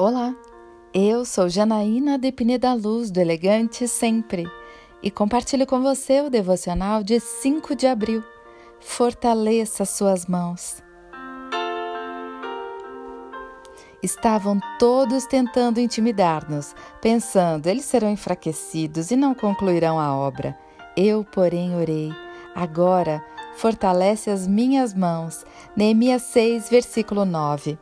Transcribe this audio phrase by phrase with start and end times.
[0.00, 0.32] Olá,
[0.94, 4.44] eu sou Janaína Depine da Luz do Elegante Sempre
[5.02, 8.22] e compartilho com você o devocional de 5 de abril.
[8.78, 10.80] Fortaleça suas mãos.
[14.00, 20.56] Estavam todos tentando intimidar-nos, pensando eles serão enfraquecidos e não concluirão a obra.
[20.96, 22.12] Eu, porém, orei.
[22.54, 23.20] Agora,
[23.56, 25.44] fortalece as minhas mãos.
[25.76, 27.76] Neemias 6, versículo 9.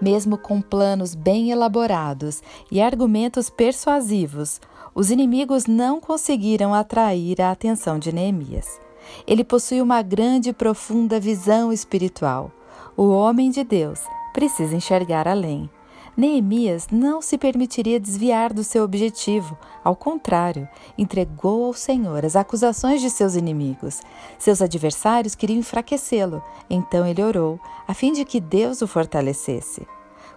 [0.00, 4.60] Mesmo com planos bem elaborados e argumentos persuasivos,
[4.94, 8.80] os inimigos não conseguiram atrair a atenção de Neemias.
[9.26, 12.50] Ele possui uma grande e profunda visão espiritual.
[12.96, 14.00] O homem de Deus
[14.32, 15.70] precisa enxergar além.
[16.16, 23.02] Neemias não se permitiria desviar do seu objetivo, ao contrário, entregou ao Senhor as acusações
[23.02, 24.00] de seus inimigos.
[24.38, 29.86] Seus adversários queriam enfraquecê-lo, então ele orou, a fim de que Deus o fortalecesse.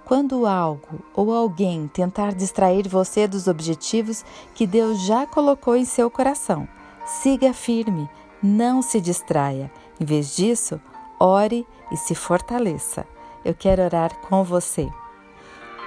[0.10, 6.10] Quando algo ou alguém tentar distrair você dos objetivos que Deus já colocou em seu
[6.10, 6.68] coração,
[7.06, 8.10] siga firme,
[8.42, 9.72] não se distraia.
[10.02, 10.82] Em vez disso,
[11.20, 13.06] ore e se fortaleça.
[13.46, 14.90] Eu quero orar com você.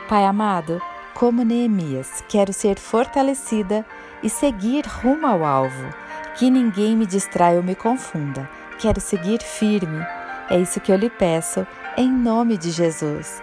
[0.08, 0.80] Pai amado,
[1.14, 3.84] como Neemias, quero ser fortalecida
[4.22, 5.92] e seguir rumo ao alvo.
[6.38, 8.48] Que ninguém me distraia ou me confunda.
[8.78, 10.06] Quero seguir firme.
[10.48, 13.42] É isso que eu lhe peço, em nome de Jesus.